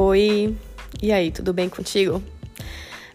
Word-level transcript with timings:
Oi, 0.00 0.56
e 1.02 1.10
aí, 1.10 1.32
tudo 1.32 1.52
bem 1.52 1.68
contigo? 1.68 2.22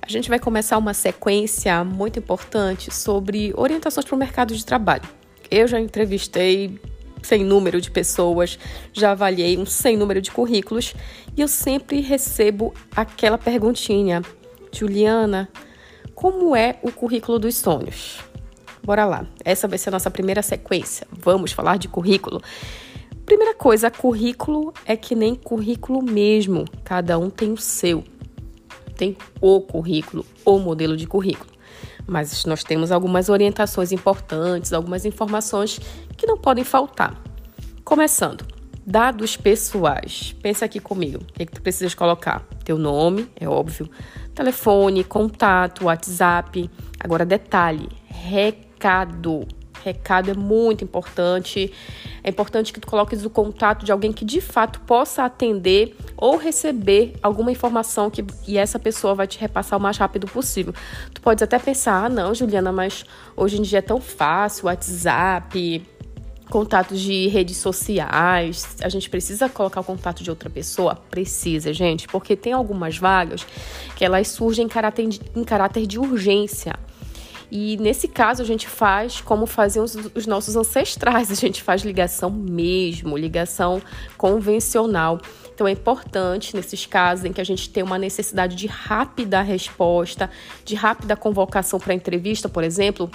A 0.01 0.09
gente 0.09 0.27
vai 0.27 0.37
começar 0.37 0.77
uma 0.77 0.93
sequência 0.93 1.81
muito 1.81 2.19
importante 2.19 2.93
sobre 2.93 3.53
orientações 3.55 4.05
para 4.05 4.13
o 4.13 4.19
mercado 4.19 4.53
de 4.53 4.65
trabalho. 4.65 5.03
Eu 5.49 5.65
já 5.65 5.79
entrevistei 5.79 6.77
sem 7.21 7.41
número 7.41 7.79
de 7.79 7.89
pessoas, 7.89 8.59
já 8.91 9.11
avaliei 9.11 9.57
um 9.57 9.65
sem 9.65 9.95
número 9.95 10.21
de 10.21 10.29
currículos 10.29 10.93
e 11.37 11.39
eu 11.39 11.47
sempre 11.47 12.01
recebo 12.01 12.73
aquela 12.93 13.37
perguntinha: 13.37 14.21
Juliana, 14.69 15.47
como 16.13 16.53
é 16.53 16.79
o 16.83 16.91
currículo 16.91 17.39
dos 17.39 17.55
sonhos? 17.55 18.19
Bora 18.83 19.05
lá, 19.05 19.25
essa 19.45 19.69
vai 19.69 19.77
ser 19.77 19.87
a 19.87 19.93
nossa 19.93 20.11
primeira 20.11 20.41
sequência. 20.41 21.07
Vamos 21.09 21.53
falar 21.53 21.77
de 21.77 21.87
currículo. 21.87 22.41
Primeira 23.25 23.55
coisa, 23.55 23.89
currículo 23.89 24.73
é 24.85 24.97
que 24.97 25.15
nem 25.15 25.33
currículo 25.33 26.01
mesmo, 26.01 26.65
cada 26.83 27.17
um 27.17 27.29
tem 27.29 27.51
o 27.51 27.57
seu. 27.57 28.03
Tem 28.97 29.17
o 29.39 29.61
currículo, 29.61 30.25
o 30.45 30.59
modelo 30.59 30.97
de 30.97 31.07
currículo. 31.07 31.51
Mas 32.05 32.43
nós 32.45 32.63
temos 32.63 32.91
algumas 32.91 33.29
orientações 33.29 33.91
importantes, 33.91 34.73
algumas 34.73 35.05
informações 35.05 35.79
que 36.17 36.27
não 36.27 36.37
podem 36.37 36.65
faltar. 36.65 37.19
Começando, 37.83 38.45
dados 38.85 39.37
pessoais. 39.37 40.35
Pensa 40.41 40.65
aqui 40.65 40.79
comigo. 40.79 41.23
O 41.23 41.33
que, 41.33 41.43
é 41.43 41.45
que 41.45 41.53
tu 41.53 41.61
precisas 41.61 41.95
colocar? 41.95 42.45
Teu 42.65 42.77
nome, 42.77 43.29
é 43.39 43.47
óbvio. 43.47 43.89
Telefone, 44.35 45.03
contato, 45.03 45.85
WhatsApp. 45.85 46.69
Agora, 46.99 47.25
detalhe: 47.25 47.87
recado. 48.07 49.47
Recado 49.83 50.31
é 50.31 50.33
muito 50.33 50.83
importante. 50.83 51.71
É 52.23 52.29
importante 52.29 52.71
que 52.71 52.79
tu 52.79 52.87
coloques 52.87 53.25
o 53.25 53.29
contato 53.29 53.83
de 53.83 53.91
alguém 53.91 54.13
que 54.13 54.23
de 54.23 54.39
fato 54.39 54.79
possa 54.81 55.25
atender 55.25 55.95
ou 56.15 56.37
receber 56.37 57.15
alguma 57.21 57.51
informação 57.51 58.09
que 58.09 58.25
e 58.47 58.57
essa 58.57 58.79
pessoa 58.79 59.13
vai 59.13 59.27
te 59.27 59.37
repassar 59.39 59.77
o 59.77 59.81
mais 59.81 59.97
rápido 59.97 60.25
possível. 60.27 60.73
Tu 61.13 61.21
podes 61.21 61.43
até 61.43 61.59
pensar: 61.59 62.05
"Ah, 62.05 62.09
não, 62.09 62.33
Juliana, 62.33 62.71
mas 62.71 63.05
hoje 63.35 63.59
em 63.59 63.61
dia 63.61 63.79
é 63.79 63.81
tão 63.81 63.99
fácil, 63.99 64.67
WhatsApp, 64.67 65.85
contatos 66.49 66.99
de 66.99 67.27
redes 67.27 67.57
sociais. 67.57 68.77
A 68.81 68.87
gente 68.87 69.09
precisa 69.09 69.49
colocar 69.49 69.81
o 69.81 69.83
contato 69.83 70.23
de 70.23 70.29
outra 70.29 70.49
pessoa? 70.49 70.95
Precisa, 71.09 71.73
gente, 71.73 72.07
porque 72.07 72.35
tem 72.35 72.53
algumas 72.53 72.97
vagas 72.97 73.45
que 73.95 74.05
elas 74.05 74.27
surgem 74.27 74.65
em 74.65 74.69
caráter 74.69 75.09
em 75.35 75.43
caráter 75.43 75.87
de 75.87 75.97
urgência. 75.97 76.75
E 77.55 77.77
nesse 77.77 78.07
caso 78.07 78.41
a 78.41 78.45
gente 78.45 78.67
faz 78.67 79.21
como 79.21 79.45
faziam 79.45 79.85
os, 79.85 79.95
os 80.15 80.25
nossos 80.25 80.55
ancestrais, 80.55 81.29
a 81.29 81.35
gente 81.35 81.61
faz 81.61 81.83
ligação 81.83 82.31
mesmo, 82.31 83.15
ligação 83.15 83.79
convencional. 84.17 85.21
Então 85.53 85.67
é 85.67 85.71
importante 85.71 86.55
nesses 86.55 86.87
casos 86.87 87.25
em 87.25 87.31
que 87.31 87.39
a 87.39 87.43
gente 87.43 87.69
tem 87.69 87.83
uma 87.83 87.99
necessidade 87.99 88.55
de 88.55 88.65
rápida 88.65 89.39
resposta, 89.43 90.31
de 90.65 90.73
rápida 90.73 91.15
convocação 91.15 91.79
para 91.79 91.93
entrevista, 91.93 92.49
por 92.49 92.63
exemplo, 92.63 93.07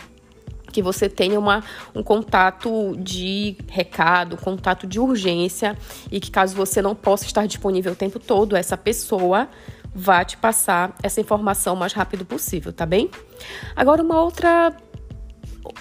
que 0.71 0.81
você 0.81 1.09
tenha 1.09 1.37
uma, 1.37 1.65
um 1.93 2.05
contato 2.05 2.97
de 2.97 3.57
recado, 3.67 4.37
contato 4.37 4.87
de 4.87 5.01
urgência 5.01 5.77
e 6.13 6.21
que 6.21 6.31
caso 6.31 6.55
você 6.55 6.81
não 6.81 6.95
possa 6.95 7.25
estar 7.25 7.45
disponível 7.45 7.91
o 7.91 7.97
tempo 7.97 8.21
todo, 8.21 8.55
essa 8.55 8.77
pessoa 8.77 9.49
vá 9.99 10.25
te 10.25 10.37
passar 10.37 10.95
essa 11.03 11.21
informação 11.21 11.75
o 11.75 11.77
mais 11.77 11.93
rápido 11.93 12.25
possível, 12.25 12.73
tá 12.73 12.87
bem? 12.87 13.11
Agora 13.75 14.01
uma 14.01 14.23
outra 14.23 14.73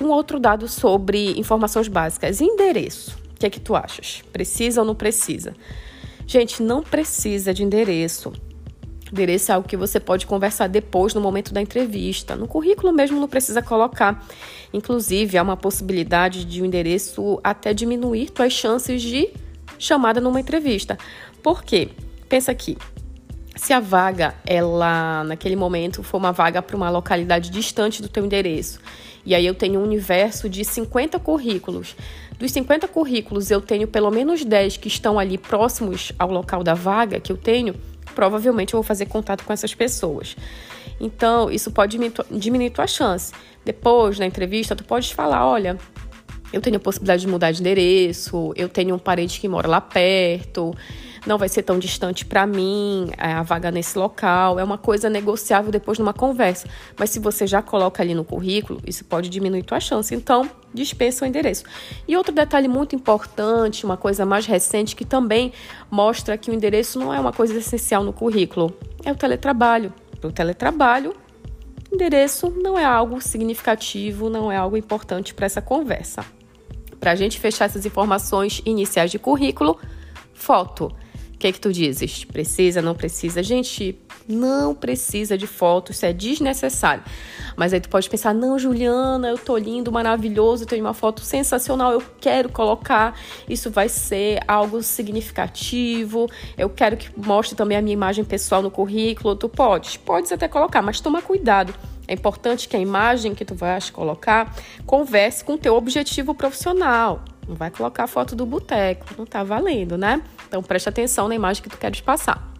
um 0.01 0.07
outro 0.07 0.39
dado 0.39 0.67
sobre 0.67 1.39
informações 1.39 1.87
básicas, 1.87 2.41
endereço. 2.41 3.17
O 3.35 3.39
que 3.39 3.45
é 3.45 3.49
que 3.49 3.59
tu 3.59 3.75
achas? 3.75 4.23
Precisa 4.33 4.81
ou 4.81 4.87
não 4.87 4.95
precisa? 4.95 5.53
Gente, 6.25 6.61
não 6.61 6.81
precisa 6.81 7.53
de 7.53 7.63
endereço. 7.63 8.33
Endereço 9.11 9.51
é 9.51 9.55
algo 9.55 9.67
que 9.67 9.77
você 9.77 9.99
pode 9.99 10.25
conversar 10.25 10.67
depois, 10.67 11.13
no 11.13 11.21
momento 11.21 11.53
da 11.53 11.61
entrevista. 11.61 12.35
No 12.35 12.47
currículo 12.47 12.91
mesmo 12.91 13.19
não 13.19 13.27
precisa 13.27 13.61
colocar. 13.61 14.25
Inclusive, 14.73 15.37
há 15.37 15.43
uma 15.43 15.55
possibilidade 15.55 16.43
de 16.43 16.59
o 16.59 16.63
um 16.63 16.67
endereço 16.67 17.39
até 17.43 17.73
diminuir 17.73 18.31
tuas 18.31 18.51
chances 18.51 19.01
de 19.01 19.29
chamada 19.79 20.19
numa 20.19 20.39
entrevista. 20.39 20.97
Por 21.41 21.63
quê? 21.63 21.89
Pensa 22.27 22.51
aqui. 22.51 22.77
Se 23.57 23.73
a 23.73 23.79
vaga, 23.79 24.35
ela 24.45 25.23
naquele 25.23 25.55
momento 25.55 26.03
for 26.03 26.17
uma 26.17 26.31
vaga 26.31 26.61
para 26.61 26.77
uma 26.77 26.89
localidade 26.89 27.49
distante 27.49 28.01
do 28.01 28.07
teu 28.07 28.23
endereço, 28.23 28.79
e 29.25 29.33
aí 29.33 29.45
eu 29.45 29.55
tenho 29.55 29.79
um 29.79 29.83
universo 29.83 30.47
de 30.47 30.63
50 30.63 31.19
currículos. 31.19 31.95
Dos 32.37 32.51
50 32.51 32.87
currículos, 32.87 33.49
eu 33.49 33.59
tenho 33.59 33.87
pelo 33.87 34.11
menos 34.11 34.45
10 34.45 34.77
que 34.77 34.87
estão 34.87 35.17
ali 35.17 35.37
próximos 35.37 36.13
ao 36.19 36.31
local 36.31 36.63
da 36.63 36.75
vaga 36.75 37.19
que 37.19 37.31
eu 37.31 37.35
tenho, 37.35 37.75
provavelmente 38.13 38.73
eu 38.73 38.77
vou 38.77 38.83
fazer 38.83 39.07
contato 39.07 39.43
com 39.43 39.51
essas 39.51 39.73
pessoas. 39.73 40.35
Então, 40.99 41.51
isso 41.51 41.71
pode 41.71 41.97
diminuir 42.31 42.69
tua 42.69 42.87
chance. 42.87 43.33
Depois, 43.65 44.17
na 44.19 44.25
entrevista, 44.25 44.75
tu 44.75 44.83
pode 44.83 45.13
falar, 45.13 45.45
olha, 45.45 45.77
eu 46.53 46.61
tenho 46.61 46.77
a 46.77 46.79
possibilidade 46.79 47.21
de 47.21 47.27
mudar 47.27 47.51
de 47.51 47.59
endereço, 47.59 48.53
eu 48.55 48.69
tenho 48.69 48.95
um 48.95 48.99
parente 48.99 49.41
que 49.41 49.47
mora 49.47 49.67
lá 49.67 49.81
perto, 49.81 50.73
não 51.27 51.37
vai 51.37 51.49
ser 51.49 51.61
tão 51.61 51.77
distante 51.77 52.25
para 52.25 52.47
mim 52.47 53.11
é, 53.17 53.33
a 53.33 53.43
vaga 53.43 53.69
nesse 53.69 53.99
local. 53.99 54.57
É 54.57 54.63
uma 54.63 54.77
coisa 54.77 55.09
negociável 55.09 55.71
depois 55.71 55.99
numa 55.99 56.13
conversa. 56.13 56.67
Mas 56.97 57.09
se 57.09 57.19
você 57.19 57.45
já 57.45 57.61
coloca 57.61 58.01
ali 58.01 58.15
no 58.15 58.23
currículo, 58.23 58.79
isso 58.87 59.03
pode 59.03 59.29
diminuir 59.29 59.63
tua 59.63 59.79
chance. 59.79 60.15
Então, 60.15 60.49
dispensa 60.73 61.25
o 61.25 61.27
endereço. 61.27 61.65
E 62.07 62.15
outro 62.15 62.33
detalhe 62.33 62.67
muito 62.67 62.95
importante, 62.95 63.85
uma 63.85 63.97
coisa 63.97 64.25
mais 64.25 64.45
recente 64.45 64.95
que 64.95 65.03
também 65.03 65.51
mostra 65.91 66.37
que 66.37 66.49
o 66.49 66.53
endereço 66.53 66.97
não 66.97 67.13
é 67.13 67.19
uma 67.19 67.33
coisa 67.33 67.57
essencial 67.57 68.03
no 68.03 68.13
currículo, 68.13 68.73
é 69.03 69.11
o 69.11 69.15
teletrabalho. 69.15 69.93
O 70.23 70.31
teletrabalho, 70.31 71.13
endereço 71.91 72.49
não 72.49 72.77
é 72.79 72.85
algo 72.85 73.21
significativo, 73.21 74.29
não 74.29 74.51
é 74.51 74.57
algo 74.57 74.77
importante 74.77 75.33
para 75.33 75.45
essa 75.45 75.61
conversa. 75.61 76.25
Para 76.99 77.11
a 77.11 77.15
gente 77.15 77.39
fechar 77.39 77.65
essas 77.65 77.85
informações 77.85 78.61
iniciais 78.65 79.11
de 79.11 79.19
currículo, 79.19 79.77
foto. 80.33 80.91
O 81.37 81.39
que, 81.39 81.45
é 81.45 81.51
que 81.51 81.59
tu 81.59 81.71
dizes? 81.71 82.25
Precisa, 82.25 82.81
não 82.81 82.95
precisa? 82.95 83.43
Gente, 83.43 83.95
não 84.27 84.73
precisa 84.73 85.37
de 85.37 85.45
foto, 85.45 85.91
isso 85.91 86.03
é 86.03 86.11
desnecessário. 86.11 87.03
Mas 87.55 87.73
aí 87.73 87.79
tu 87.79 87.89
pode 87.89 88.09
pensar, 88.09 88.33
não, 88.33 88.57
Juliana, 88.57 89.29
eu 89.29 89.37
tô 89.37 89.55
lindo, 89.55 89.91
maravilhoso, 89.91 90.65
tenho 90.65 90.83
uma 90.83 90.95
foto 90.95 91.21
sensacional, 91.21 91.91
eu 91.91 92.01
quero 92.19 92.49
colocar, 92.49 93.15
isso 93.47 93.69
vai 93.69 93.87
ser 93.87 94.39
algo 94.47 94.81
significativo, 94.81 96.27
eu 96.57 96.71
quero 96.71 96.97
que 96.97 97.11
mostre 97.15 97.55
também 97.55 97.77
a 97.77 97.83
minha 97.83 97.93
imagem 97.93 98.25
pessoal 98.25 98.63
no 98.63 98.71
currículo. 98.71 99.35
Tu 99.35 99.47
podes, 99.47 99.95
podes 99.95 100.31
até 100.31 100.47
colocar, 100.47 100.81
mas 100.81 100.99
toma 100.99 101.21
cuidado. 101.21 101.71
É 102.07 102.15
importante 102.15 102.67
que 102.67 102.75
a 102.75 102.79
imagem 102.79 103.35
que 103.35 103.45
tu 103.45 103.53
vais 103.53 103.91
colocar 103.91 104.55
converse 104.87 105.43
com 105.43 105.53
o 105.53 105.57
teu 105.59 105.75
objetivo 105.75 106.33
profissional. 106.33 107.23
Não 107.47 107.55
vai 107.55 107.69
colocar 107.69 108.05
a 108.05 108.07
foto 108.07 108.35
do 108.35 108.43
boteco, 108.43 109.05
não 109.15 109.25
tá 109.25 109.43
valendo, 109.43 109.99
né? 109.99 110.23
Então 110.47 110.63
preste 110.63 110.89
atenção 110.89 111.27
na 111.27 111.35
imagem 111.35 111.61
que 111.61 111.69
tu 111.69 111.77
queres 111.77 112.01
passar. 112.01 112.53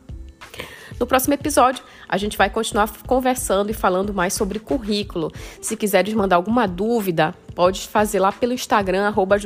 No 0.99 1.05
próximo 1.05 1.33
episódio, 1.33 1.83
a 2.09 2.17
gente 2.17 2.37
vai 2.37 2.49
continuar 2.49 2.89
conversando 3.05 3.69
e 3.69 3.73
falando 3.73 4.13
mais 4.13 4.33
sobre 4.33 4.59
currículo. 4.59 5.31
Se 5.61 5.77
quiseres 5.77 6.13
mandar 6.13 6.37
alguma 6.37 6.67
dúvida, 6.67 7.35
pode 7.53 7.87
fazer 7.87 8.19
lá 8.19 8.31
pelo 8.31 8.53
Instagram, 8.53 9.07
arroba 9.07 9.37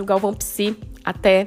Até! 1.03 1.45